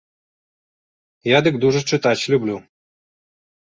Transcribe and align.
Я 1.35 1.43
дык 1.51 1.55
дужа 1.67 1.81
чытаць 1.93 2.19
люблю. 2.35 2.57